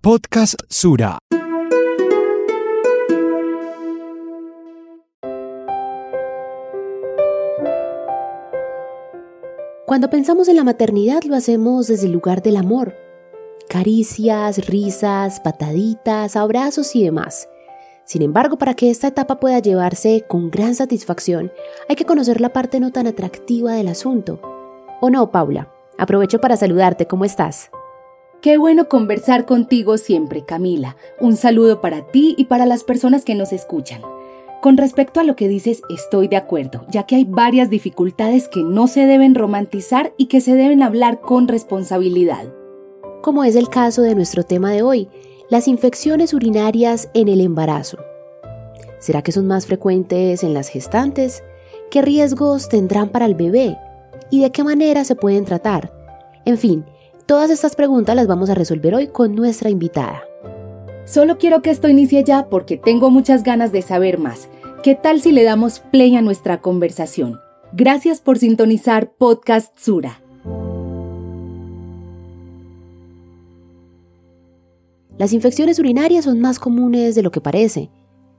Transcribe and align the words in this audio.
Podcast 0.00 0.54
Sura. 0.68 1.18
Cuando 9.86 10.08
pensamos 10.08 10.46
en 10.46 10.54
la 10.54 10.62
maternidad 10.62 11.24
lo 11.24 11.34
hacemos 11.34 11.88
desde 11.88 12.06
el 12.06 12.12
lugar 12.12 12.42
del 12.42 12.58
amor. 12.58 12.94
Caricias, 13.68 14.68
risas, 14.68 15.40
pataditas, 15.40 16.36
abrazos 16.36 16.94
y 16.94 17.02
demás. 17.02 17.48
Sin 18.04 18.22
embargo, 18.22 18.56
para 18.56 18.74
que 18.74 18.90
esta 18.90 19.08
etapa 19.08 19.40
pueda 19.40 19.58
llevarse 19.58 20.24
con 20.28 20.52
gran 20.52 20.76
satisfacción, 20.76 21.50
hay 21.88 21.96
que 21.96 22.06
conocer 22.06 22.40
la 22.40 22.52
parte 22.52 22.78
no 22.78 22.92
tan 22.92 23.08
atractiva 23.08 23.72
del 23.72 23.88
asunto. 23.88 24.40
¿O 25.00 25.10
no, 25.10 25.32
Paula? 25.32 25.72
Aprovecho 25.98 26.40
para 26.40 26.56
saludarte, 26.56 27.06
¿cómo 27.06 27.24
estás? 27.24 27.72
Qué 28.40 28.56
bueno 28.56 28.88
conversar 28.88 29.46
contigo 29.46 29.98
siempre, 29.98 30.44
Camila. 30.44 30.96
Un 31.18 31.34
saludo 31.34 31.80
para 31.80 32.06
ti 32.06 32.36
y 32.38 32.44
para 32.44 32.66
las 32.66 32.84
personas 32.84 33.24
que 33.24 33.34
nos 33.34 33.52
escuchan. 33.52 34.00
Con 34.62 34.76
respecto 34.76 35.18
a 35.18 35.24
lo 35.24 35.34
que 35.34 35.48
dices, 35.48 35.82
estoy 35.90 36.28
de 36.28 36.36
acuerdo, 36.36 36.84
ya 36.88 37.04
que 37.04 37.16
hay 37.16 37.24
varias 37.24 37.68
dificultades 37.68 38.46
que 38.46 38.62
no 38.62 38.86
se 38.86 39.06
deben 39.06 39.34
romantizar 39.34 40.12
y 40.16 40.26
que 40.26 40.40
se 40.40 40.54
deben 40.54 40.84
hablar 40.84 41.20
con 41.20 41.48
responsabilidad. 41.48 42.44
Como 43.22 43.42
es 43.42 43.56
el 43.56 43.68
caso 43.68 44.02
de 44.02 44.14
nuestro 44.14 44.44
tema 44.44 44.70
de 44.70 44.82
hoy, 44.82 45.08
las 45.50 45.66
infecciones 45.66 46.32
urinarias 46.32 47.10
en 47.14 47.26
el 47.26 47.40
embarazo. 47.40 47.98
¿Será 49.00 49.22
que 49.22 49.32
son 49.32 49.48
más 49.48 49.66
frecuentes 49.66 50.44
en 50.44 50.54
las 50.54 50.68
gestantes? 50.68 51.42
¿Qué 51.90 52.02
riesgos 52.02 52.68
tendrán 52.68 53.08
para 53.08 53.26
el 53.26 53.34
bebé? 53.34 53.76
¿Y 54.30 54.42
de 54.42 54.52
qué 54.52 54.62
manera 54.62 55.04
se 55.04 55.16
pueden 55.16 55.44
tratar? 55.44 55.92
En 56.44 56.56
fin, 56.56 56.84
Todas 57.28 57.50
estas 57.50 57.76
preguntas 57.76 58.16
las 58.16 58.26
vamos 58.26 58.48
a 58.48 58.54
resolver 58.54 58.94
hoy 58.94 59.08
con 59.08 59.34
nuestra 59.34 59.68
invitada. 59.68 60.22
Solo 61.04 61.36
quiero 61.36 61.60
que 61.60 61.68
esto 61.68 61.86
inicie 61.86 62.24
ya 62.24 62.48
porque 62.48 62.78
tengo 62.78 63.10
muchas 63.10 63.42
ganas 63.42 63.70
de 63.70 63.82
saber 63.82 64.18
más. 64.18 64.48
¿Qué 64.82 64.94
tal 64.94 65.20
si 65.20 65.30
le 65.32 65.44
damos 65.44 65.80
play 65.80 66.16
a 66.16 66.22
nuestra 66.22 66.62
conversación? 66.62 67.38
Gracias 67.74 68.22
por 68.22 68.38
sintonizar 68.38 69.12
Podcast 69.12 69.78
Sura. 69.78 70.22
Las 75.18 75.34
infecciones 75.34 75.78
urinarias 75.78 76.24
son 76.24 76.40
más 76.40 76.58
comunes 76.58 77.14
de 77.14 77.20
lo 77.20 77.30
que 77.30 77.42
parece. 77.42 77.90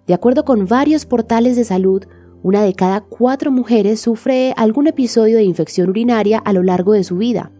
De 0.07 0.15
acuerdo 0.15 0.45
con 0.45 0.65
varios 0.65 1.05
portales 1.05 1.55
de 1.55 1.63
salud, 1.63 2.05
una 2.41 2.63
de 2.63 2.73
cada 2.73 3.01
cuatro 3.01 3.51
mujeres 3.51 3.99
sufre 3.99 4.55
algún 4.57 4.87
episodio 4.87 5.37
de 5.37 5.43
infección 5.43 5.91
urinaria 5.91 6.39
a 6.39 6.53
lo 6.53 6.63
largo 6.63 6.93
de 6.93 7.03
su 7.03 7.17
vida. 7.17 7.51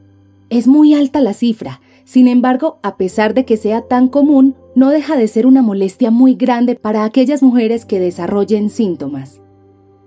Es 0.50 0.67
muy 0.67 0.95
alta 0.95 1.22
la 1.22 1.33
cifra, 1.33 1.80
sin 2.05 2.28
embargo, 2.28 2.80
a 2.81 2.97
pesar 2.97 3.36
de 3.36 3.45
que 3.45 3.55
sea 3.55 3.81
tan 3.81 4.08
común, 4.08 4.56
no 4.73 4.89
deja 4.89 5.16
de 5.16 5.28
ser 5.28 5.45
una 5.45 5.61
molestia 5.61 6.09
muy 6.09 6.33
grande 6.33 6.73
para 6.73 7.03
aquellas 7.03 7.44
mujeres 7.44 7.86
que 7.86 8.00
desarrollen 8.00 8.72
síntomas. 8.72 9.41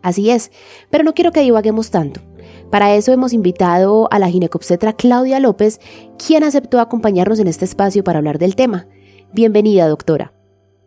Así 0.03 0.31
es, 0.31 0.51
pero 0.91 1.05
no 1.05 1.15
quiero 1.15 1.31
que 1.31 1.43
divaguemos 1.43 1.93
tanto. 1.93 2.21
Para 2.71 2.97
eso 2.97 3.13
hemos 3.13 3.33
invitado 3.33 4.09
a 4.11 4.19
la 4.19 4.29
ginecobstetra 4.29 4.95
Claudia 4.95 5.39
López, 5.39 5.81
quien 6.19 6.43
aceptó 6.43 6.81
acompañarnos 6.81 7.39
en 7.39 7.47
este 7.47 7.65
espacio 7.65 8.03
para 8.03 8.19
hablar 8.19 8.41
del 8.41 8.57
tema. 8.57 8.89
Bienvenida, 9.33 9.87
doctora. 9.87 10.33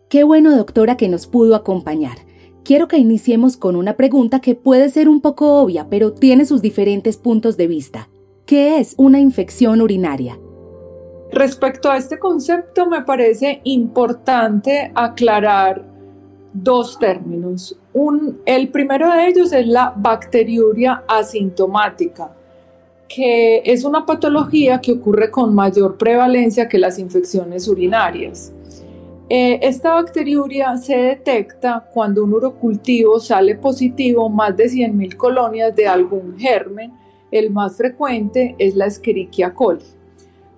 Qué 0.10 0.26
bueno, 0.26 0.54
doctora, 0.54 0.98
que 0.98 1.08
nos 1.08 1.28
pudo 1.28 1.56
acompañar. 1.56 2.18
Quiero 2.66 2.90
que 2.90 2.98
iniciemos 2.98 3.56
con 3.56 3.78
una 3.78 3.96
pregunta 3.96 4.42
que 4.42 4.56
puede 4.56 4.90
ser 4.90 5.08
un 5.08 5.22
poco 5.22 5.62
obvia, 5.62 5.88
pero 5.90 6.12
tiene 6.12 6.46
sus 6.46 6.62
diferentes 6.62 7.16
puntos 7.16 7.56
de 7.56 7.68
vista. 7.68 8.10
¿Qué 8.46 8.80
es 8.80 8.94
una 9.00 9.20
infección 9.20 9.82
urinaria? 9.82 10.38
Respecto 11.32 11.90
a 11.90 11.98
este 11.98 12.20
concepto, 12.20 12.86
me 12.86 13.02
parece 13.02 13.60
importante 13.64 14.92
aclarar 14.94 15.84
dos 16.54 17.00
términos. 17.00 17.76
el 18.46 18.70
primero 18.70 19.12
de 19.12 19.30
ellos 19.30 19.52
es 19.52 19.66
la 19.66 19.92
bacteriuria 19.98 21.04
asintomática, 21.08 22.36
que 23.08 23.64
es 23.66 23.84
una 23.84 24.06
patología 24.06 24.80
que 24.80 24.92
ocurre 24.92 25.32
con 25.32 25.56
mayor 25.56 25.98
prevalencia 25.98 26.70
que 26.70 26.78
las 26.78 27.00
infecciones 27.00 27.68
urinarias. 27.68 28.54
Eh, 29.28 29.58
esta 29.64 29.96
bacteriuria 29.96 30.78
se 30.78 30.96
detecta 30.96 31.90
cuando 31.92 32.24
un 32.24 32.34
urocultivo 32.34 33.20
sale 33.20 33.56
positivo 33.56 34.30
más 34.30 34.56
de 34.56 34.66
100.000 34.66 35.18
colonias 35.18 35.76
de 35.76 35.88
algún 35.88 36.38
germen 36.38 37.05
el 37.36 37.52
más 37.52 37.76
frecuente 37.76 38.56
es 38.58 38.76
la 38.76 38.86
Escherichia 38.86 39.54
coli. 39.54 39.84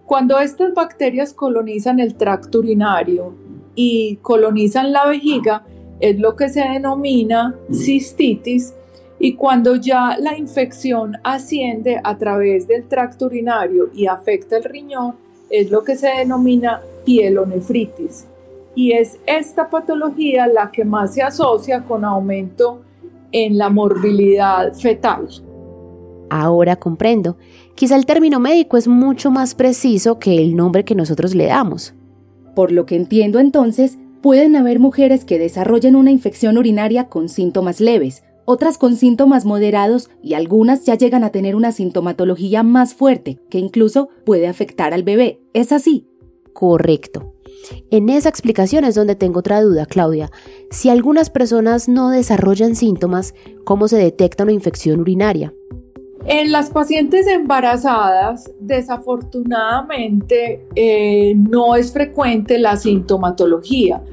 Cuando 0.06 0.40
estas 0.40 0.74
bacterias 0.76 1.34
colonizan 1.34 2.00
el 2.00 2.16
tracto 2.16 2.60
urinario 2.60 3.34
y 3.74 4.18
colonizan 4.18 4.92
la 4.92 5.08
vejiga, 5.08 5.66
es 6.00 6.20
lo 6.20 6.36
que 6.36 6.50
se 6.50 6.62
denomina 6.62 7.56
cistitis 7.74 8.76
y 9.20 9.34
cuando 9.34 9.76
ya 9.76 10.16
la 10.20 10.38
infección 10.38 11.18
asciende 11.24 12.00
a 12.04 12.16
través 12.16 12.68
del 12.68 12.88
tracto 12.88 13.26
urinario 13.26 13.90
y 13.94 14.06
afecta 14.06 14.58
el 14.58 14.64
riñón, 14.64 15.16
es 15.50 15.72
lo 15.72 15.84
que 15.84 15.96
se 15.96 16.10
denomina 16.10 16.82
pielonefritis. 17.04 18.28
Y 18.76 18.92
es 18.92 19.18
esta 19.26 19.72
patología 19.72 20.46
la 20.46 20.70
que 20.72 20.86
más 20.86 21.16
se 21.16 21.24
asocia 21.24 21.84
con 21.84 22.06
aumento 22.06 22.82
en 23.32 23.58
la 23.58 23.72
morbilidad 23.72 24.72
fetal. 24.74 25.28
Ahora 26.30 26.76
comprendo. 26.76 27.38
Quizá 27.76 27.96
el 27.96 28.06
término 28.06 28.40
médico 28.40 28.78
es 28.78 28.88
mucho 28.88 29.32
más 29.32 29.56
preciso 29.56 30.20
que 30.20 30.42
el 30.42 30.56
nombre 30.56 30.86
que 30.86 30.96
nosotros 30.96 31.36
le 31.36 31.46
damos. 31.46 31.94
Por 32.56 32.72
lo 32.72 32.86
que 32.86 32.96
entiendo 32.96 33.40
entonces, 33.40 33.98
pueden 34.22 34.56
haber 34.56 34.80
mujeres 34.80 35.26
que 35.26 35.40
desarrollen 35.40 35.96
una 35.96 36.12
infección 36.12 36.58
urinaria 36.58 37.08
con 37.08 37.30
síntomas 37.30 37.80
leves, 37.80 38.24
otras 38.46 38.78
con 38.78 38.96
síntomas 38.96 39.46
moderados 39.46 40.10
y 40.24 40.34
algunas 40.34 40.86
ya 40.86 40.96
llegan 40.96 41.24
a 41.24 41.32
tener 41.32 41.56
una 41.56 41.72
sintomatología 41.72 42.64
más 42.64 42.94
fuerte 42.94 43.40
que 43.50 43.60
incluso 43.60 44.10
puede 44.26 44.48
afectar 44.48 44.94
al 44.94 45.04
bebé. 45.04 45.42
¿Es 45.54 45.72
así? 45.72 46.08
Correcto. 46.54 47.34
En 47.92 48.10
esa 48.10 48.30
explicación 48.30 48.86
es 48.86 48.96
donde 48.96 49.16
tengo 49.16 49.40
otra 49.40 49.62
duda, 49.62 49.86
Claudia. 49.86 50.32
Si 50.72 50.90
algunas 50.90 51.30
personas 51.30 51.90
no 51.90 52.10
desarrollan 52.10 52.76
síntomas, 52.76 53.34
¿cómo 53.66 53.88
se 53.88 53.98
detecta 53.98 54.44
una 54.44 54.54
infección 54.54 55.02
urinaria? 55.02 55.54
En 56.30 56.52
las 56.52 56.70
pacientes 56.70 57.26
embarazadas, 57.26 58.52
desafortunadamente, 58.60 60.68
eh, 60.76 61.34
no 61.38 61.78
es 61.78 61.94
frecuente 61.94 62.60
la 62.60 62.76
sintomatología 62.76 64.04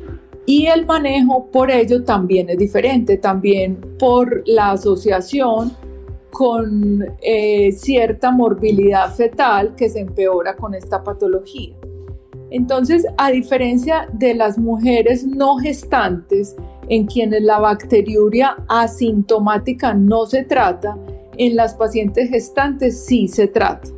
y 0.47 0.67
el 0.67 0.87
manejo 0.87 1.51
por 1.51 1.73
ello 1.73 2.05
también 2.05 2.49
es 2.51 2.59
diferente, 2.59 3.19
también 3.19 3.81
por 3.99 4.45
la 4.47 4.71
asociación 4.71 5.73
con 6.31 7.05
eh, 7.21 7.73
cierta 7.73 8.31
morbilidad 8.31 9.13
fetal 9.13 9.75
que 9.75 9.89
se 9.89 9.99
empeora 9.99 10.55
con 10.55 10.75
esta 10.75 11.03
patología. 11.03 11.75
Entonces, 12.51 13.05
a 13.17 13.33
diferencia 13.33 14.09
de 14.13 14.35
las 14.35 14.57
mujeres 14.57 15.27
no 15.27 15.57
gestantes, 15.57 16.55
en 16.89 17.07
quienes 17.07 17.43
la 17.43 17.59
bacteriuria 17.59 18.57
asintomática 18.69 19.95
no 19.95 20.27
se 20.27 20.45
trata, 20.45 20.97
en 21.39 21.57
las 21.57 21.75
pacientes 21.75 22.31
gestantes 22.31 23.05
sí 23.05 23.29
se 23.29 23.47
trata. 23.47 23.89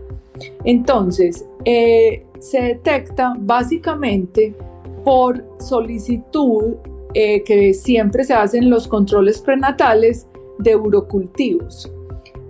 Entonces, 0.64 1.44
eh, 1.64 2.24
se 2.38 2.60
detecta 2.62 3.34
básicamente 3.38 4.54
por 5.04 5.44
solicitud 5.58 6.76
eh, 7.14 7.42
que 7.44 7.72
siempre 7.72 8.24
se 8.24 8.34
hacen 8.34 8.68
los 8.68 8.88
controles 8.88 9.40
prenatales 9.40 10.26
de 10.58 10.76
urocultivos. 10.76 11.90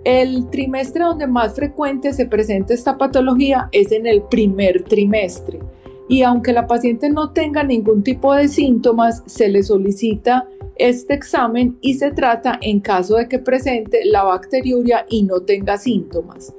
El 0.03 0.49
trimestre 0.49 1.03
donde 1.03 1.27
más 1.27 1.55
frecuente 1.55 2.13
se 2.13 2.25
presenta 2.25 2.73
esta 2.73 2.97
patología 2.97 3.69
es 3.71 3.91
en 3.91 4.07
el 4.07 4.21
primer 4.23 4.83
trimestre 4.83 5.59
y 6.07 6.21
aunque 6.21 6.53
la 6.53 6.67
paciente 6.67 7.09
no 7.09 7.31
tenga 7.31 7.63
ningún 7.63 8.03
tipo 8.03 8.33
de 8.33 8.47
síntomas, 8.47 9.23
se 9.25 9.49
le 9.49 9.63
solicita 9.63 10.47
este 10.79 11.13
examen 11.13 11.77
y 11.81 11.95
se 11.95 12.11
trata 12.11 12.57
en 12.61 12.79
caso 12.79 13.15
de 13.15 13.27
que 13.27 13.39
presente 13.39 14.05
la 14.05 14.23
bacteriuria 14.23 15.05
y 15.09 15.23
no 15.23 15.41
tenga 15.41 15.77
síntomas. 15.77 16.53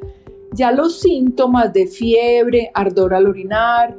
Ya 0.52 0.72
los 0.72 1.00
síntomas 1.00 1.72
de 1.72 1.86
fiebre, 1.86 2.70
ardor 2.74 3.14
al 3.14 3.26
orinar, 3.26 3.96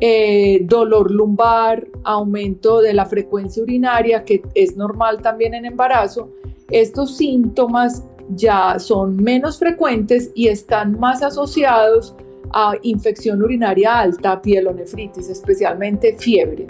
eh, 0.00 0.60
dolor 0.64 1.10
lumbar, 1.10 1.86
aumento 2.04 2.80
de 2.80 2.94
la 2.94 3.06
frecuencia 3.06 3.62
urinaria, 3.62 4.24
que 4.24 4.42
es 4.54 4.76
normal 4.76 5.20
también 5.20 5.54
en 5.54 5.66
embarazo, 5.66 6.30
estos 6.70 7.16
síntomas 7.16 8.04
ya 8.30 8.78
son 8.78 9.16
menos 9.16 9.58
frecuentes 9.58 10.30
y 10.34 10.48
están 10.48 10.98
más 10.98 11.22
asociados 11.22 12.14
a 12.52 12.74
infección 12.82 13.42
urinaria 13.42 13.98
alta, 13.98 14.40
pielonefritis, 14.40 15.28
especialmente 15.28 16.16
fiebre. 16.16 16.66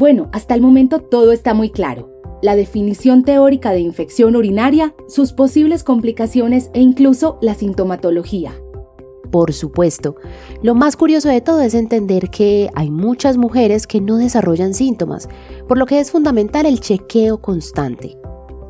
Bueno, 0.00 0.30
hasta 0.32 0.54
el 0.54 0.62
momento 0.62 1.00
todo 1.00 1.30
está 1.30 1.52
muy 1.52 1.68
claro. 1.68 2.08
La 2.40 2.56
definición 2.56 3.22
teórica 3.22 3.72
de 3.72 3.80
infección 3.80 4.34
urinaria, 4.34 4.94
sus 5.08 5.34
posibles 5.34 5.84
complicaciones 5.84 6.70
e 6.72 6.80
incluso 6.80 7.36
la 7.42 7.52
sintomatología. 7.52 8.54
Por 9.30 9.52
supuesto, 9.52 10.16
lo 10.62 10.74
más 10.74 10.96
curioso 10.96 11.28
de 11.28 11.42
todo 11.42 11.60
es 11.60 11.74
entender 11.74 12.30
que 12.30 12.70
hay 12.74 12.90
muchas 12.90 13.36
mujeres 13.36 13.86
que 13.86 14.00
no 14.00 14.16
desarrollan 14.16 14.72
síntomas, 14.72 15.28
por 15.68 15.76
lo 15.76 15.84
que 15.84 16.00
es 16.00 16.10
fundamental 16.10 16.64
el 16.64 16.80
chequeo 16.80 17.42
constante. 17.42 18.16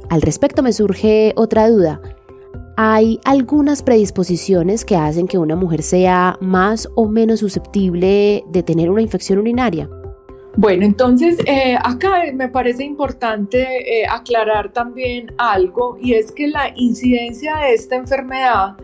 Al 0.08 0.22
respecto 0.22 0.64
me 0.64 0.72
surge 0.72 1.32
otra 1.36 1.70
duda. 1.70 2.02
¿Hay 2.76 3.20
algunas 3.24 3.84
predisposiciones 3.84 4.84
que 4.84 4.96
hacen 4.96 5.28
que 5.28 5.38
una 5.38 5.54
mujer 5.54 5.84
sea 5.84 6.36
más 6.40 6.88
o 6.96 7.06
menos 7.06 7.38
susceptible 7.38 8.42
de 8.50 8.62
tener 8.64 8.90
una 8.90 9.02
infección 9.02 9.38
urinaria? 9.38 9.88
Bueno, 10.56 10.84
entonces 10.84 11.38
eh, 11.46 11.76
acá 11.82 12.24
me 12.34 12.48
parece 12.48 12.84
importante 12.84 14.00
eh, 14.00 14.06
aclarar 14.10 14.72
también 14.72 15.32
algo 15.38 15.96
y 16.00 16.14
es 16.14 16.32
que 16.32 16.48
la 16.48 16.72
incidencia 16.74 17.56
de 17.56 17.74
esta 17.74 17.96
enfermedad 17.96 18.76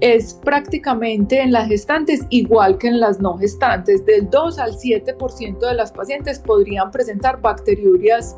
es 0.00 0.34
prácticamente 0.34 1.40
en 1.40 1.52
las 1.52 1.68
gestantes 1.68 2.26
igual 2.30 2.78
que 2.78 2.88
en 2.88 3.00
las 3.00 3.20
no 3.20 3.38
gestantes. 3.38 4.04
Del 4.04 4.28
2 4.28 4.58
al 4.58 4.72
7% 4.72 5.58
de 5.58 5.74
las 5.74 5.92
pacientes 5.92 6.40
podrían 6.40 6.90
presentar 6.90 7.40
bacteriurias 7.40 8.36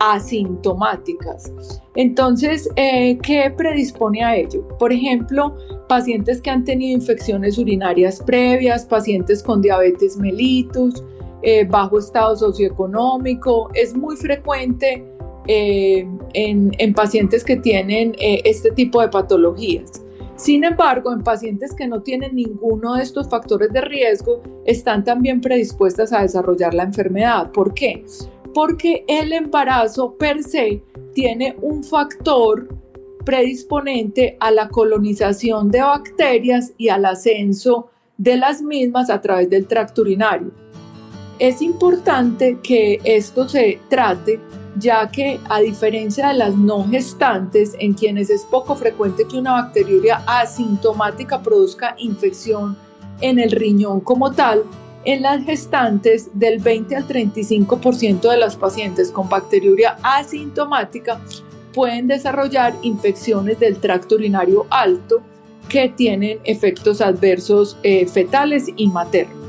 asintomáticas. 0.00 1.52
Entonces, 1.94 2.68
eh, 2.76 3.18
¿qué 3.22 3.52
predispone 3.56 4.24
a 4.24 4.36
ello? 4.36 4.66
Por 4.78 4.92
ejemplo, 4.92 5.56
pacientes 5.88 6.40
que 6.40 6.50
han 6.50 6.64
tenido 6.64 6.96
infecciones 6.96 7.58
urinarias 7.58 8.20
previas, 8.24 8.84
pacientes 8.84 9.42
con 9.42 9.62
diabetes 9.62 10.16
mellitus, 10.16 11.02
eh, 11.44 11.66
bajo 11.68 11.98
estado 11.98 12.36
socioeconómico. 12.36 13.70
Es 13.74 13.94
muy 13.94 14.16
frecuente 14.16 15.04
eh, 15.46 16.08
en, 16.32 16.72
en, 16.78 16.94
pacientes 16.94 17.44
que 17.44 17.56
tienen 17.56 18.14
este 18.18 18.70
tipo 18.70 19.02
de 19.02 19.08
patologías. 19.08 20.04
Sin 20.36 20.64
embargo, 20.64 21.12
en 21.12 21.22
pacientes 21.22 21.74
que 21.74 21.86
no 21.86 22.02
tienen 22.02 22.34
ninguno 22.34 22.94
de 22.94 23.02
estos 23.02 23.28
factores 23.28 23.72
de 23.72 23.80
riesgo, 23.82 24.42
están 24.64 25.04
también 25.04 25.40
predispuestas 25.40 26.12
a 26.12 26.22
desarrollar 26.22 26.74
la 26.74 26.82
enfermedad. 26.82 27.52
¿Por 27.52 27.72
qué? 27.72 28.04
Porque 28.52 29.04
el 29.06 29.32
embarazo 29.32 30.16
per 30.16 30.42
se 30.42 30.82
tiene 31.14 31.56
un 31.60 31.84
factor 31.84 32.68
predisponente 33.24 34.36
a 34.40 34.50
la 34.50 34.68
colonización 34.68 35.70
de 35.70 35.80
bacterias 35.80 36.72
y 36.76 36.88
al 36.88 37.04
ascenso 37.04 37.90
de 38.18 38.36
las 38.36 38.60
mismas 38.62 39.10
a 39.10 39.20
través 39.20 39.48
del 39.50 39.66
tracto 39.66 40.02
urinario. 40.02 40.63
Es 41.38 41.60
importante 41.62 42.58
que 42.62 43.00
esto 43.04 43.48
se 43.48 43.80
trate 43.88 44.40
ya 44.76 45.08
que 45.08 45.40
a 45.48 45.60
diferencia 45.60 46.28
de 46.28 46.34
las 46.34 46.56
no 46.56 46.86
gestantes, 46.88 47.76
en 47.78 47.94
quienes 47.94 48.30
es 48.30 48.42
poco 48.42 48.74
frecuente 48.74 49.24
que 49.28 49.38
una 49.38 49.52
bacteriuria 49.52 50.22
asintomática 50.26 51.42
produzca 51.42 51.94
infección 51.98 52.76
en 53.20 53.38
el 53.38 53.50
riñón 53.50 54.00
como 54.00 54.32
tal, 54.32 54.64
en 55.04 55.22
las 55.22 55.44
gestantes 55.44 56.30
del 56.34 56.58
20 56.58 56.96
al 56.96 57.06
35% 57.06 58.30
de 58.30 58.36
las 58.36 58.56
pacientes 58.56 59.10
con 59.10 59.28
bacteriuria 59.28 59.98
asintomática 60.02 61.20
pueden 61.74 62.06
desarrollar 62.06 62.74
infecciones 62.82 63.60
del 63.60 63.78
tracto 63.78 64.14
urinario 64.14 64.66
alto 64.70 65.20
que 65.68 65.88
tienen 65.88 66.38
efectos 66.44 67.00
adversos 67.00 67.76
eh, 67.82 68.06
fetales 68.06 68.70
y 68.76 68.86
maternos. 68.88 69.43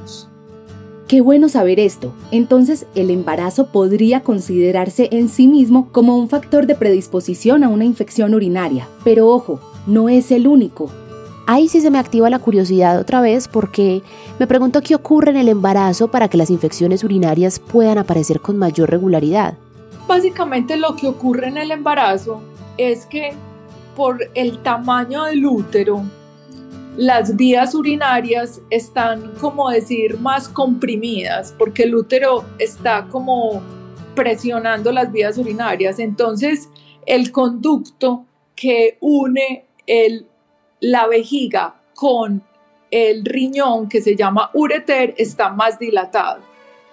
Qué 1.07 1.21
bueno 1.21 1.49
saber 1.49 1.79
esto. 1.79 2.13
Entonces, 2.31 2.87
el 2.95 3.11
embarazo 3.11 3.67
podría 3.67 4.21
considerarse 4.21 5.07
en 5.11 5.29
sí 5.29 5.47
mismo 5.47 5.89
como 5.91 6.17
un 6.17 6.29
factor 6.29 6.65
de 6.65 6.73
predisposición 6.73 7.63
a 7.63 7.69
una 7.69 7.85
infección 7.85 8.33
urinaria. 8.33 8.87
Pero 9.03 9.29
ojo, 9.29 9.59
no 9.85 10.09
es 10.09 10.31
el 10.31 10.47
único. 10.47 10.89
Ahí 11.45 11.67
sí 11.67 11.79
se 11.79 11.91
me 11.91 11.99
activa 11.99 12.31
la 12.31 12.39
curiosidad 12.39 12.99
otra 12.99 13.21
vez 13.21 13.47
porque 13.47 14.01
me 14.39 14.47
pregunto 14.47 14.81
qué 14.81 14.95
ocurre 14.95 15.29
en 15.29 15.37
el 15.37 15.47
embarazo 15.47 16.09
para 16.09 16.27
que 16.27 16.37
las 16.37 16.49
infecciones 16.49 17.03
urinarias 17.03 17.59
puedan 17.59 17.99
aparecer 17.99 18.41
con 18.41 18.57
mayor 18.57 18.89
regularidad. 18.89 19.53
Básicamente 20.07 20.75
lo 20.75 20.95
que 20.95 21.07
ocurre 21.07 21.49
en 21.49 21.57
el 21.57 21.69
embarazo 21.69 22.41
es 22.77 23.05
que 23.05 23.33
por 23.95 24.17
el 24.33 24.57
tamaño 24.63 25.25
del 25.25 25.45
útero 25.45 26.01
las 26.97 27.35
vías 27.35 27.75
urinarias 27.75 28.61
están, 28.69 29.33
como 29.41 29.69
decir, 29.69 30.17
más 30.19 30.47
comprimidas, 30.47 31.53
porque 31.57 31.83
el 31.83 31.95
útero 31.95 32.45
está 32.57 33.07
como 33.09 33.61
presionando 34.15 34.91
las 34.91 35.11
vías 35.11 35.37
urinarias. 35.37 35.99
Entonces, 35.99 36.69
el 37.05 37.31
conducto 37.31 38.25
que 38.55 38.97
une 39.01 39.65
el, 39.85 40.27
la 40.79 41.07
vejiga 41.07 41.75
con 41.93 42.41
el 42.91 43.25
riñón, 43.25 43.89
que 43.89 44.01
se 44.01 44.15
llama 44.15 44.49
ureter, 44.53 45.13
está 45.17 45.49
más 45.49 45.77
dilatado. 45.77 46.41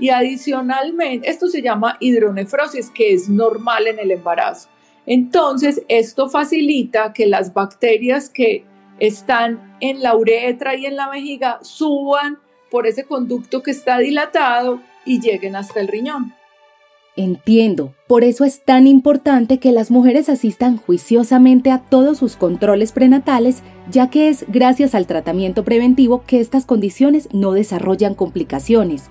Y 0.00 0.08
adicionalmente, 0.08 1.31
esto 1.31 1.46
se 1.46 1.62
llama 1.62 1.96
hidronefrosis, 2.00 2.90
que 2.90 3.12
es 3.12 3.28
normal 3.28 3.87
en 3.87 4.00
el 4.00 4.10
embarazo. 4.10 4.69
Entonces, 5.06 5.82
esto 5.87 6.28
facilita 6.28 7.12
que 7.12 7.26
las 7.26 7.55
bacterias 7.55 8.28
que 8.28 8.64
están 8.99 9.77
en 9.81 10.03
la 10.03 10.17
uretra 10.17 10.77
y 10.77 10.87
en 10.87 10.97
la 10.97 11.09
vejiga 11.09 11.59
suban 11.62 12.39
por 12.71 12.87
ese 12.87 13.05
conducto 13.05 13.62
que 13.62 13.71
está 13.71 13.99
dilatado 13.99 14.81
y 15.05 15.21
lleguen 15.21 15.56
hasta 15.56 15.81
el 15.81 15.89
riñón. 15.89 16.35
Entiendo, 17.15 17.93
por 18.06 18.25
eso 18.25 18.44
es 18.47 18.65
tan 18.65 18.87
importante 18.87 19.59
que 19.59 19.71
las 19.71 19.91
mujeres 19.91 20.31
asistan 20.31 20.79
juiciosamente 20.79 21.71
a 21.71 21.79
todos 21.79 22.17
sus 22.17 22.37
controles 22.37 22.93
prenatales, 22.93 23.62
ya 23.91 24.09
que 24.09 24.31
es 24.31 24.47
gracias 24.49 24.94
al 24.94 25.06
tratamiento 25.06 25.62
preventivo 25.62 26.23
que 26.27 26.41
estas 26.41 26.65
condiciones 26.65 27.29
no 27.35 27.53
desarrollan 27.53 28.15
complicaciones. 28.15 29.11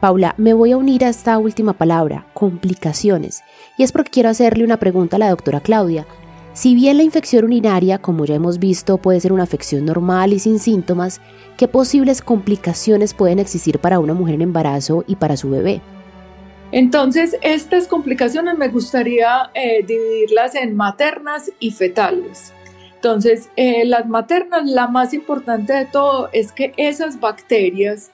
Paula, 0.00 0.34
me 0.36 0.52
voy 0.52 0.72
a 0.72 0.76
unir 0.76 1.06
a 1.06 1.08
esta 1.08 1.38
última 1.38 1.72
palabra, 1.72 2.26
complicaciones, 2.34 3.42
y 3.78 3.84
es 3.84 3.92
porque 3.92 4.10
quiero 4.10 4.28
hacerle 4.28 4.64
una 4.64 4.78
pregunta 4.78 5.16
a 5.16 5.18
la 5.20 5.30
doctora 5.30 5.60
Claudia. 5.60 6.06
Si 6.54 6.74
bien 6.74 6.98
la 6.98 7.02
infección 7.02 7.44
urinaria, 7.44 7.96
como 7.96 8.26
ya 8.26 8.34
hemos 8.34 8.58
visto, 8.58 8.98
puede 8.98 9.20
ser 9.20 9.32
una 9.32 9.44
afección 9.44 9.86
normal 9.86 10.34
y 10.34 10.38
sin 10.38 10.58
síntomas, 10.58 11.22
¿qué 11.56 11.66
posibles 11.66 12.20
complicaciones 12.20 13.14
pueden 13.14 13.38
existir 13.38 13.78
para 13.78 13.98
una 13.98 14.12
mujer 14.12 14.34
en 14.34 14.42
embarazo 14.42 15.02
y 15.06 15.16
para 15.16 15.38
su 15.38 15.48
bebé? 15.48 15.80
Entonces, 16.70 17.38
estas 17.40 17.88
complicaciones 17.88 18.58
me 18.58 18.68
gustaría 18.68 19.50
eh, 19.54 19.82
dividirlas 19.86 20.54
en 20.54 20.76
maternas 20.76 21.50
y 21.58 21.70
fetales. 21.70 22.52
Entonces, 22.96 23.48
eh, 23.56 23.86
las 23.86 24.06
maternas, 24.06 24.66
la 24.66 24.88
más 24.88 25.14
importante 25.14 25.72
de 25.72 25.86
todo 25.86 26.28
es 26.34 26.52
que 26.52 26.74
esas 26.76 27.18
bacterias 27.18 28.10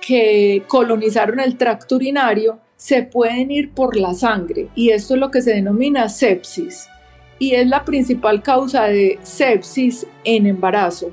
que 0.00 0.64
colonizaron 0.66 1.38
el 1.38 1.56
tracto 1.56 1.96
urinario 1.96 2.58
se 2.76 3.04
pueden 3.04 3.52
ir 3.52 3.72
por 3.72 3.96
la 3.96 4.12
sangre 4.12 4.68
y 4.74 4.90
esto 4.90 5.14
es 5.14 5.20
lo 5.20 5.30
que 5.30 5.40
se 5.40 5.54
denomina 5.54 6.08
sepsis 6.08 6.88
y 7.38 7.54
es 7.54 7.66
la 7.66 7.84
principal 7.84 8.42
causa 8.42 8.84
de 8.84 9.18
sepsis 9.22 10.06
en 10.24 10.46
embarazo. 10.46 11.10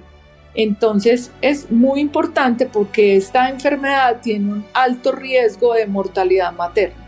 Entonces 0.56 1.32
es 1.42 1.72
muy 1.72 2.00
importante 2.00 2.66
porque 2.66 3.16
esta 3.16 3.50
enfermedad 3.50 4.22
tiene 4.22 4.52
un 4.52 4.66
alto 4.74 5.12
riesgo 5.12 5.74
de 5.74 5.88
mortalidad 5.88 6.54
materna. 6.54 7.04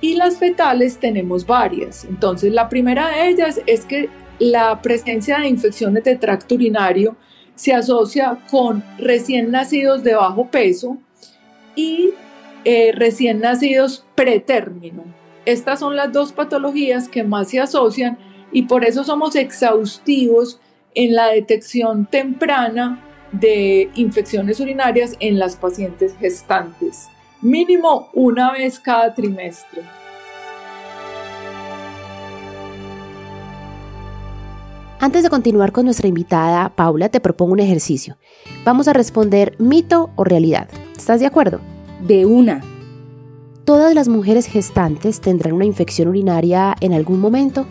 Y 0.00 0.14
las 0.14 0.38
fetales 0.38 0.98
tenemos 0.98 1.46
varias. 1.46 2.04
Entonces 2.04 2.52
la 2.52 2.68
primera 2.68 3.08
de 3.08 3.28
ellas 3.28 3.60
es 3.66 3.84
que 3.84 4.08
la 4.38 4.80
presencia 4.82 5.38
de 5.38 5.48
infecciones 5.48 6.04
de 6.04 6.16
tracto 6.16 6.54
urinario 6.54 7.16
se 7.54 7.72
asocia 7.72 8.38
con 8.50 8.84
recién 8.98 9.50
nacidos 9.50 10.02
de 10.02 10.14
bajo 10.14 10.48
peso 10.50 10.98
y 11.76 12.10
eh, 12.64 12.92
recién 12.94 13.40
nacidos 13.40 14.04
pretérmino. 14.14 15.04
Estas 15.46 15.80
son 15.80 15.94
las 15.94 16.12
dos 16.12 16.32
patologías 16.32 17.08
que 17.08 17.22
más 17.22 17.48
se 17.48 17.60
asocian 17.60 18.18
y 18.50 18.62
por 18.62 18.84
eso 18.84 19.04
somos 19.04 19.36
exhaustivos 19.36 20.60
en 20.94 21.14
la 21.14 21.28
detección 21.28 22.06
temprana 22.06 23.02
de 23.32 23.90
infecciones 23.94 24.60
urinarias 24.60 25.16
en 25.20 25.38
las 25.38 25.56
pacientes 25.56 26.16
gestantes, 26.18 27.08
mínimo 27.42 28.08
una 28.14 28.52
vez 28.52 28.78
cada 28.78 29.12
trimestre. 29.12 29.82
Antes 35.00 35.22
de 35.22 35.28
continuar 35.28 35.72
con 35.72 35.84
nuestra 35.84 36.08
invitada, 36.08 36.70
Paula, 36.70 37.10
te 37.10 37.20
propongo 37.20 37.52
un 37.52 37.60
ejercicio. 37.60 38.16
Vamos 38.64 38.88
a 38.88 38.94
responder 38.94 39.54
mito 39.58 40.08
o 40.16 40.24
realidad. 40.24 40.68
¿Estás 40.96 41.20
de 41.20 41.26
acuerdo? 41.26 41.60
De 42.00 42.24
una. 42.24 42.62
¿Todas 43.64 43.94
las 43.94 44.08
mujeres 44.08 44.46
gestantes 44.46 45.22
tendrán 45.22 45.54
una 45.54 45.64
infección 45.64 46.08
urinaria 46.08 46.76
en 46.80 46.92
algún 46.92 47.18
momento? 47.18 47.64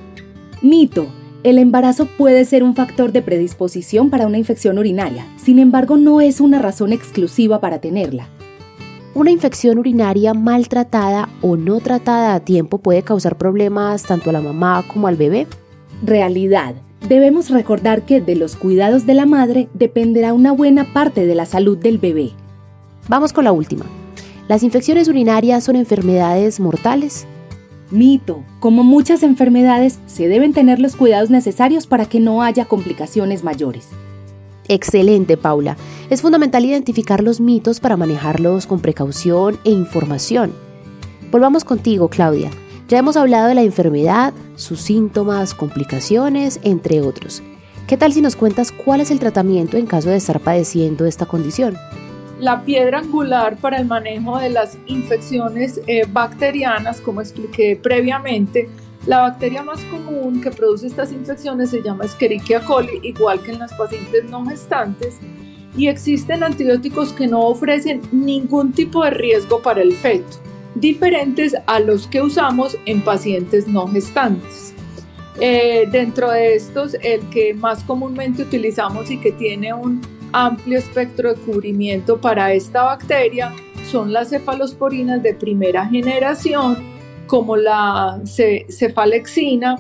Mito. 0.64 1.06
El 1.44 1.60
embarazo 1.60 2.08
puede 2.08 2.46
ser 2.46 2.64
un 2.64 2.74
factor 2.74 3.12
de 3.12 3.22
predisposición 3.22 4.10
para 4.10 4.26
una 4.26 4.40
infección 4.40 4.80
urinaria, 4.80 5.28
sin 5.38 5.60
embargo 5.60 5.98
no 5.98 6.20
es 6.20 6.42
una 6.42 6.58
razón 6.58 6.94
exclusiva 6.94 7.60
para 7.62 7.80
tenerla. 7.80 8.28
Una 9.14 9.30
infección 9.30 9.78
urinaria 9.78 10.34
maltratada 10.34 11.30
o 11.42 11.58
no 11.58 11.80
tratada 11.80 12.34
a 12.34 12.40
tiempo 12.40 12.80
puede 12.80 13.04
causar 13.04 13.38
problemas 13.38 14.02
tanto 14.02 14.32
a 14.32 14.34
la 14.34 14.42
mamá 14.42 14.84
como 14.88 15.08
al 15.08 15.16
bebé. 15.16 15.46
Realidad. 16.02 16.74
Debemos 17.08 17.52
recordar 17.52 18.02
que 18.04 18.20
de 18.20 18.36
los 18.36 18.56
cuidados 18.56 19.06
de 19.06 19.14
la 19.14 19.28
madre 19.28 19.70
dependerá 19.76 20.34
una 20.34 20.54
buena 20.54 20.92
parte 20.92 21.28
de 21.28 21.36
la 21.36 21.46
salud 21.46 21.78
del 21.78 22.00
bebé. 22.00 22.32
Vamos 23.10 23.32
con 23.32 23.44
la 23.44 23.52
última. 23.52 23.86
¿Las 24.50 24.62
infecciones 24.62 25.08
urinarias 25.08 25.64
son 25.64 25.78
enfermedades 25.78 26.60
mortales? 26.60 27.26
Mito. 27.92 28.44
Como 28.60 28.84
muchas 28.84 29.24
enfermedades, 29.24 30.00
se 30.06 30.28
deben 30.28 30.52
tener 30.52 30.80
los 30.80 30.98
cuidados 30.98 31.30
necesarios 31.30 31.88
para 31.88 32.06
que 32.06 32.20
no 32.20 32.44
haya 32.44 32.66
complicaciones 32.66 33.44
mayores. 33.46 33.88
Excelente, 34.68 35.38
Paula. 35.38 35.78
Es 36.10 36.22
fundamental 36.22 36.66
identificar 36.66 37.24
los 37.24 37.40
mitos 37.40 37.80
para 37.80 37.96
manejarlos 37.96 38.68
con 38.68 38.82
precaución 38.82 39.60
e 39.64 39.72
información. 39.72 40.54
Volvamos 41.32 41.64
contigo, 41.64 42.10
Claudia. 42.10 42.50
Ya 42.90 42.98
hemos 42.98 43.16
hablado 43.16 43.48
de 43.48 43.56
la 43.56 43.64
enfermedad, 43.64 44.34
sus 44.56 44.82
síntomas, 44.82 45.54
complicaciones, 45.54 46.60
entre 46.64 47.02
otros. 47.02 47.42
¿Qué 47.88 47.96
tal 47.96 48.12
si 48.12 48.22
nos 48.22 48.36
cuentas 48.36 48.72
cuál 48.72 49.00
es 49.00 49.10
el 49.10 49.20
tratamiento 49.20 49.78
en 49.78 49.86
caso 49.86 50.10
de 50.10 50.18
estar 50.18 50.42
padeciendo 50.42 51.06
esta 51.06 51.26
condición? 51.26 51.78
La 52.40 52.66
piedra 52.66 53.00
angular 53.00 53.58
para 53.58 53.78
el 53.78 53.86
manejo 53.86 54.40
de 54.40 54.50
las 54.50 54.78
infecciones 54.88 55.80
eh, 55.88 56.06
bacterianas, 56.12 57.00
como 57.00 57.22
expliqué 57.22 57.80
previamente, 57.82 58.70
la 59.06 59.20
bacteria 59.20 59.64
más 59.64 59.82
común 59.86 60.42
que 60.42 60.50
produce 60.50 60.88
estas 60.88 61.12
infecciones 61.12 61.70
se 61.70 61.82
llama 61.82 62.06
Escherichia 62.06 62.62
coli, 62.62 63.00
igual 63.04 63.42
que 63.42 63.52
en 63.52 63.60
las 63.60 63.74
pacientes 63.74 64.24
no 64.30 64.46
gestantes, 64.46 65.20
y 65.76 65.88
existen 65.88 66.44
antibióticos 66.44 67.12
que 67.12 67.28
no 67.28 67.42
ofrecen 67.42 68.02
ningún 68.12 68.72
tipo 68.72 69.04
de 69.04 69.12
riesgo 69.12 69.62
para 69.62 69.82
el 69.82 69.94
feto, 69.94 70.38
diferentes 70.76 71.54
a 71.66 71.80
los 71.80 72.08
que 72.08 72.22
usamos 72.22 72.78
en 72.86 73.02
pacientes 73.02 73.68
no 73.68 73.88
gestantes. 73.88 74.74
Eh, 75.40 75.88
dentro 75.92 76.30
de 76.32 76.56
estos, 76.56 76.94
el 77.02 77.28
que 77.30 77.54
más 77.54 77.84
comúnmente 77.84 78.44
utilizamos 78.44 79.10
y 79.12 79.18
que 79.18 79.32
tiene 79.32 79.74
un 79.74 80.00
amplio 80.34 80.80
espectro 80.80 81.34
de 81.34 81.40
cubrimiento 81.40 82.20
para 82.20 82.52
esta 82.54 82.84
bacteria 82.84 83.54
son 83.90 84.12
las 84.12 84.30
cefalosporinas 84.30 85.22
de 85.22 85.36
primera 85.36 85.86
generación, 85.86 86.78
como 87.28 87.56
la 87.56 88.20
cefalexina, 88.26 89.78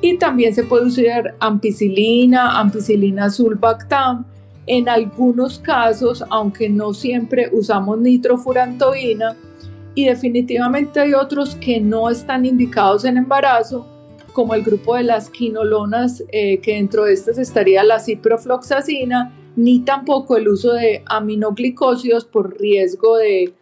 y 0.00 0.18
también 0.18 0.54
se 0.54 0.64
puede 0.64 0.86
usar 0.86 1.36
ampicilina, 1.38 2.58
ampicilina 2.58 3.30
sulbactam. 3.30 4.26
En 4.66 4.88
algunos 4.88 5.58
casos, 5.58 6.24
aunque 6.28 6.68
no 6.68 6.92
siempre 6.92 7.50
usamos 7.52 7.98
nitrofurantoína, 7.98 9.36
y 9.94 10.06
definitivamente 10.06 11.00
hay 11.00 11.14
otros 11.14 11.54
que 11.54 11.78
no 11.80 12.10
están 12.10 12.46
indicados 12.46 13.04
en 13.04 13.16
embarazo, 13.16 13.86
como 14.32 14.54
el 14.54 14.62
grupo 14.62 14.96
de 14.96 15.04
las 15.04 15.28
quinolonas, 15.28 16.24
eh, 16.32 16.58
que 16.58 16.74
dentro 16.74 17.04
de 17.04 17.12
estas 17.12 17.38
estaría 17.38 17.84
la 17.84 18.00
ciprofloxacina 18.00 19.32
ni 19.56 19.80
tampoco 19.80 20.36
el 20.36 20.48
uso 20.48 20.72
de 20.72 21.02
aminoglicósidos 21.06 22.24
por 22.24 22.58
riesgo 22.58 23.16
de 23.16 23.54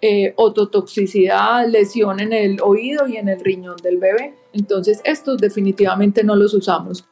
eh, 0.00 0.34
ototoxicidad, 0.36 1.66
lesión 1.68 2.20
en 2.20 2.32
el 2.32 2.60
oído 2.60 3.06
y 3.06 3.16
en 3.16 3.28
el 3.28 3.40
riñón 3.40 3.76
del 3.82 3.98
bebé. 3.98 4.34
Entonces 4.52 5.00
estos 5.04 5.38
definitivamente 5.38 6.22
no 6.24 6.36
los 6.36 6.52
usamos. 6.54 7.06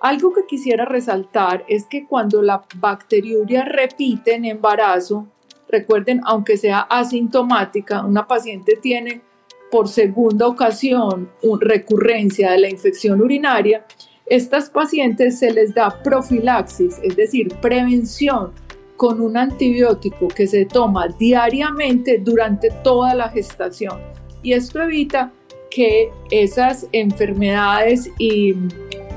Algo 0.00 0.32
que 0.34 0.46
quisiera 0.46 0.84
resaltar 0.84 1.64
es 1.68 1.86
que 1.86 2.06
cuando 2.06 2.42
la 2.42 2.62
bacteriuria 2.76 3.64
repite 3.64 4.34
en 4.34 4.44
embarazo, 4.44 5.26
recuerden, 5.68 6.20
aunque 6.24 6.56
sea 6.56 6.80
asintomática, 6.80 8.04
una 8.04 8.26
paciente 8.26 8.78
tiene 8.80 9.22
por 9.70 9.88
segunda 9.88 10.46
ocasión 10.46 11.30
una 11.42 11.60
recurrencia 11.60 12.52
de 12.52 12.58
la 12.58 12.70
infección 12.70 13.20
urinaria, 13.20 13.84
estas 14.26 14.70
pacientes 14.70 15.38
se 15.38 15.52
les 15.52 15.72
da 15.72 16.02
profilaxis, 16.02 16.98
es 17.02 17.14
decir, 17.14 17.54
prevención 17.62 18.50
con 18.96 19.20
un 19.20 19.36
antibiótico 19.36 20.26
que 20.28 20.48
se 20.48 20.64
toma 20.64 21.08
diariamente 21.18 22.18
durante 22.18 22.70
toda 22.82 23.14
la 23.14 23.28
gestación. 23.28 24.00
Y 24.42 24.54
esto 24.54 24.82
evita 24.82 25.32
que 25.70 26.10
esas 26.30 26.88
enfermedades 26.92 28.10
y 28.18 28.54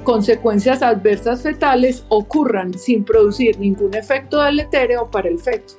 consecuencias 0.03 0.83
adversas 0.83 1.41
fetales 1.41 2.05
ocurran 2.09 2.73
sin 2.77 3.03
producir 3.03 3.59
ningún 3.59 3.95
efecto 3.95 4.41
deletéreo 4.41 5.09
para 5.09 5.29
el 5.29 5.39
feto. 5.39 5.73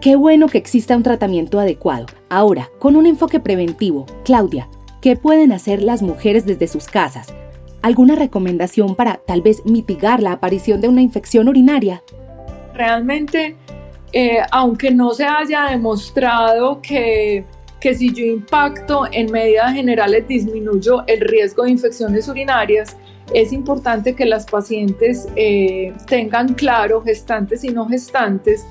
Qué 0.00 0.16
bueno 0.16 0.48
que 0.48 0.58
exista 0.58 0.96
un 0.96 1.02
tratamiento 1.02 1.58
adecuado. 1.58 2.06
Ahora, 2.28 2.68
con 2.78 2.96
un 2.96 3.06
enfoque 3.06 3.40
preventivo, 3.40 4.04
Claudia, 4.24 4.68
¿qué 5.00 5.16
pueden 5.16 5.52
hacer 5.52 5.82
las 5.82 6.02
mujeres 6.02 6.44
desde 6.44 6.66
sus 6.68 6.86
casas? 6.88 7.28
¿Alguna 7.84 8.14
recomendación 8.14 8.94
para 8.94 9.20
tal 9.26 9.42
vez 9.42 9.66
mitigar 9.66 10.22
la 10.22 10.32
aparición 10.32 10.80
de 10.80 10.88
una 10.88 11.02
infección 11.02 11.50
urinaria? 11.50 12.02
Realmente, 12.72 13.56
eh, 14.10 14.38
aunque 14.52 14.90
no 14.90 15.10
se 15.10 15.26
haya 15.26 15.64
demostrado 15.64 16.80
que, 16.80 17.44
que 17.82 17.94
si 17.94 18.10
yo 18.10 18.24
impacto 18.24 19.02
en 19.12 19.30
medidas 19.30 19.74
generales 19.74 20.26
disminuyo 20.26 21.04
el 21.06 21.20
riesgo 21.20 21.64
de 21.64 21.72
infecciones 21.72 22.26
urinarias, 22.26 22.96
es 23.34 23.52
importante 23.52 24.14
que 24.14 24.24
las 24.24 24.46
pacientes 24.46 25.28
eh, 25.36 25.92
tengan 26.06 26.54
claro, 26.54 27.02
gestantes 27.02 27.64
y 27.64 27.68
no 27.68 27.86
gestantes, 27.86 28.64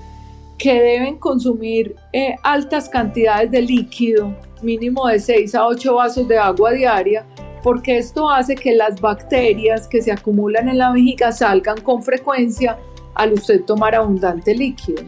que 0.58 0.74
deben 0.74 1.20
consumir 1.20 1.96
eh, 2.14 2.34
altas 2.42 2.90
cantidades 2.90 3.52
de 3.52 3.62
líquido, 3.62 4.36
mínimo 4.64 5.06
de 5.06 5.20
6 5.20 5.54
a 5.54 5.68
8 5.68 5.94
vasos 5.94 6.28
de 6.28 6.40
agua 6.40 6.72
diaria, 6.72 7.28
porque 7.64 7.98
esto 7.98 8.30
hace 8.30 8.56
que 8.56 8.76
las 8.76 9.00
bacterias 9.00 9.88
que 9.88 10.02
se 10.02 10.12
acumulan 10.12 10.68
en 10.68 10.78
la 10.78 10.92
vejiga 10.92 11.32
salgan 11.32 11.80
con 11.82 12.04
frecuencia 12.04 12.78
al 13.16 13.34
usted 13.34 13.64
tomar 13.64 13.96
abundante 13.96 14.54
líquido. 14.54 15.04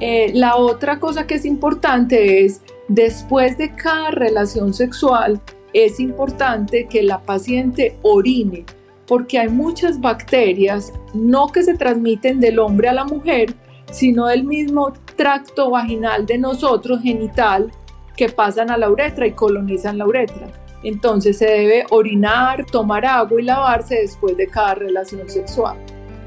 Eh, 0.00 0.30
la 0.34 0.56
otra 0.56 1.00
cosa 1.00 1.26
que 1.26 1.34
es 1.34 1.44
importante 1.44 2.44
es, 2.44 2.62
después 2.88 3.58
de 3.58 3.74
cada 3.74 4.12
relación 4.12 4.72
sexual, 4.72 5.40
es 5.72 5.98
importante 5.98 6.86
que 6.86 7.02
la 7.02 7.20
paciente 7.20 7.98
orine, 8.02 8.64
porque 9.06 9.38
hay 9.38 9.48
muchas 9.48 10.00
bacterias, 10.00 10.92
no 11.12 11.48
que 11.48 11.62
se 11.62 11.74
transmiten 11.74 12.38
del 12.38 12.60
hombre 12.60 12.88
a 12.88 12.92
la 12.92 13.04
mujer, 13.04 13.54
sino 13.90 14.26
del 14.26 14.44
mismo 14.44 14.92
tracto 15.16 15.70
vaginal 15.70 16.26
de 16.26 16.38
nosotros, 16.38 17.00
genital, 17.02 17.72
que 18.16 18.28
pasan 18.28 18.70
a 18.70 18.76
la 18.76 18.90
uretra 18.90 19.26
y 19.26 19.32
colonizan 19.32 19.98
la 19.98 20.06
uretra. 20.06 20.63
Entonces 20.84 21.38
se 21.38 21.46
debe 21.46 21.86
orinar, 21.90 22.66
tomar 22.66 23.06
agua 23.06 23.40
y 23.40 23.44
lavarse 23.44 23.96
después 23.96 24.36
de 24.36 24.46
cada 24.46 24.74
relación 24.74 25.28
sexual. 25.28 25.78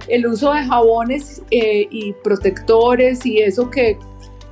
El 0.07 0.25
uso 0.25 0.51
de 0.51 0.63
jabones 0.63 1.43
eh, 1.51 1.87
y 1.91 2.13
protectores 2.13 3.25
y 3.25 3.39
eso 3.39 3.69
que 3.69 3.99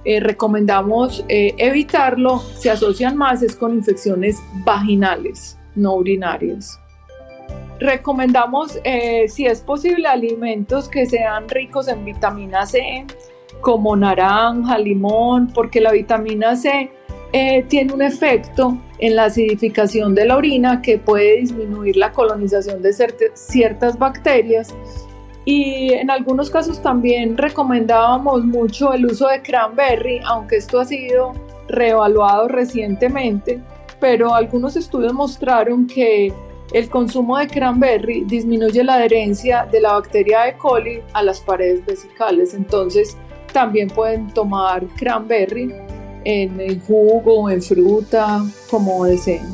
eh, 0.04 0.20
recomendamos 0.20 1.26
eh, 1.28 1.56
evitarlo 1.58 2.40
se 2.40 2.70
asocian 2.70 3.18
más 3.18 3.42
es 3.42 3.56
con 3.56 3.74
infecciones 3.74 4.42
vaginales, 4.64 5.58
no 5.74 5.96
urinarias. 5.96 6.80
Recomendamos, 7.80 8.80
si 9.28 9.46
es 9.46 9.60
posible, 9.60 10.08
alimentos 10.08 10.88
que 10.88 11.06
sean 11.06 11.50
ricos 11.50 11.90
en 11.90 12.06
vitamina 12.06 12.66
C, 12.66 13.06
como 13.60 13.98
naranja, 13.98 14.78
limón, 14.78 15.52
porque 15.54 15.82
la 15.82 15.92
vitamina 15.92 16.56
C 16.56 16.90
tiene 17.68 17.92
un 17.92 18.02
efecto 18.02 18.78
en 19.00 19.16
la 19.16 19.26
acidificación 19.26 20.16
de 20.16 20.26
la 20.26 20.38
orina 20.38 20.82
que 20.82 20.98
puede 20.98 21.38
disminuir 21.38 21.98
la 21.98 22.12
colonización 22.12 22.82
de 22.82 22.94
ciertas 23.34 24.00
bacterias 24.00 24.74
y 25.46 25.94
en 25.94 26.10
algunos 26.10 26.50
casos 26.50 26.82
también 26.82 27.38
recomendábamos 27.38 28.44
mucho 28.46 28.94
el 28.94 29.06
uso 29.06 29.28
de 29.28 29.44
cranberry, 29.44 30.20
aunque 30.26 30.58
esto 30.58 30.80
ha 30.80 30.86
sido 30.86 31.34
reevaluado 31.68 32.48
recientemente, 32.48 33.62
pero 34.00 34.34
algunos 34.34 34.76
estudios 34.76 35.14
mostraron 35.14 35.86
que 35.86 36.34
el 36.74 36.90
consumo 36.90 37.38
de 37.38 37.48
cranberry 37.48 38.24
disminuye 38.26 38.84
la 38.84 38.96
adherencia 38.96 39.68
de 39.72 39.82
la 39.82 39.94
bacteria 39.94 40.48
E. 40.48 40.58
coli 40.58 41.02
a 41.14 41.22
las 41.22 41.40
paredes 41.42 41.86
vesicales, 41.86 42.56
entonces 42.56 43.16
también 43.54 43.88
pueden 43.88 44.34
tomar 44.34 44.84
cranberry 44.98 45.72
en 46.26 46.60
el 46.60 46.82
jugo, 46.82 47.50
en 47.50 47.62
fruta, 47.62 48.44
como 48.70 49.06
deseen. 49.06 49.46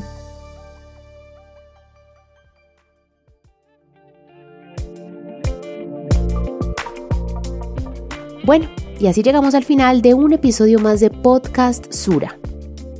Bueno, 8.44 8.68
y 8.98 9.06
así 9.06 9.22
llegamos 9.22 9.54
al 9.54 9.64
final 9.64 10.02
de 10.02 10.14
un 10.14 10.32
episodio 10.32 10.80
más 10.80 10.98
de 10.98 11.10
Podcast 11.10 11.92
Sura. 11.92 12.38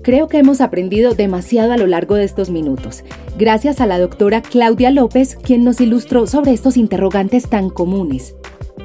Creo 0.03 0.29
que 0.29 0.39
hemos 0.39 0.61
aprendido 0.61 1.15
demasiado 1.15 1.73
a 1.73 1.77
lo 1.77 1.87
largo 1.87 2.15
de 2.15 2.25
estos 2.25 2.51
minutos, 2.51 3.03
gracias 3.39 3.81
a 3.81 3.87
la 3.87 3.99
doctora 3.99 4.43
Claudia 4.43 4.91
López, 4.91 5.37
quien 5.37 5.65
nos 5.65 5.81
ilustró 5.81 6.27
sobre 6.27 6.53
estos 6.53 6.77
interrogantes 6.77 7.49
tan 7.49 7.71
comunes. 7.71 8.35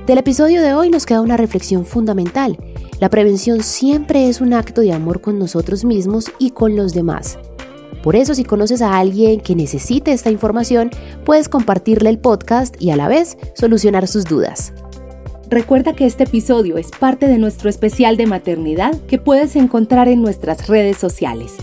Del 0.08 0.20
episodio 0.20 0.62
de 0.62 0.74
hoy 0.74 0.90
nos 0.90 1.06
queda 1.06 1.22
una 1.22 1.38
reflexión 1.38 1.86
fundamental, 1.86 2.58
la 3.00 3.10
prevención 3.10 3.62
siempre 3.62 4.28
es 4.28 4.42
un 4.42 4.54
acto 4.54 4.82
de 4.82 4.92
amor 4.92 5.22
con 5.22 5.38
nosotros 5.38 5.86
mismos 5.86 6.32
y 6.40 6.50
con 6.50 6.76
los 6.76 6.94
demás. 6.94 7.38
Por 8.02 8.16
eso 8.16 8.34
si 8.34 8.44
conoces 8.44 8.82
a 8.82 8.98
alguien 8.98 9.40
que 9.40 9.56
necesite 9.56 10.14
esta 10.14 10.32
información, 10.32 10.90
puedes 11.24 11.48
compartirle 11.48 12.10
el 12.10 12.18
podcast 12.18 12.82
y 12.82 12.90
a 12.90 12.96
la 12.96 13.08
vez 13.08 13.38
solucionar 13.56 14.08
sus 14.08 14.26
dudas. 14.26 14.74
Recuerda 15.50 15.94
que 15.94 16.06
este 16.06 16.24
episodio 16.24 16.78
es 16.78 16.90
parte 16.90 17.28
de 17.28 17.38
nuestro 17.38 17.70
especial 17.70 18.18
de 18.18 18.26
maternidad 18.26 19.00
que 19.08 19.20
puedes 19.20 19.56
encontrar 19.56 20.08
en 20.08 20.22
nuestras 20.22 20.68
redes 20.68 20.98
sociales. 20.98 21.56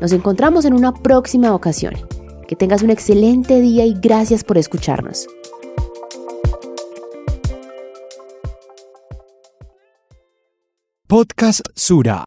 Nos 0.00 0.12
encontramos 0.12 0.64
en 0.64 0.74
una 0.74 0.92
próxima 0.92 1.54
ocasión. 1.54 1.94
Que 2.48 2.56
tengas 2.56 2.82
un 2.82 2.90
excelente 2.90 3.60
día 3.60 3.86
y 3.86 3.94
gracias 3.94 4.44
por 4.44 4.58
escucharnos. 4.58 5.28
Podcast 11.12 11.60
Sura. 11.74 12.24